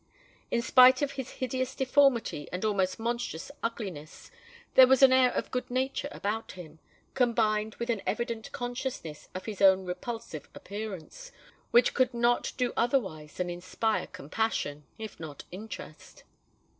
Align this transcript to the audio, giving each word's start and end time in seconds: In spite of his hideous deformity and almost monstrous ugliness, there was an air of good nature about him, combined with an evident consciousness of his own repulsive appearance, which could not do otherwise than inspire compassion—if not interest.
In 0.49 0.63
spite 0.63 1.03
of 1.03 1.11
his 1.11 1.29
hideous 1.33 1.75
deformity 1.75 2.47
and 2.51 2.65
almost 2.65 2.97
monstrous 2.97 3.51
ugliness, 3.61 4.31
there 4.73 4.87
was 4.87 5.03
an 5.03 5.13
air 5.13 5.31
of 5.31 5.51
good 5.51 5.69
nature 5.69 6.07
about 6.11 6.53
him, 6.53 6.79
combined 7.13 7.75
with 7.75 7.91
an 7.91 8.01
evident 8.07 8.51
consciousness 8.51 9.29
of 9.35 9.45
his 9.45 9.61
own 9.61 9.85
repulsive 9.85 10.49
appearance, 10.55 11.31
which 11.69 11.93
could 11.93 12.15
not 12.15 12.51
do 12.57 12.73
otherwise 12.75 13.35
than 13.35 13.51
inspire 13.51 14.07
compassion—if 14.07 15.19
not 15.19 15.43
interest. 15.51 16.23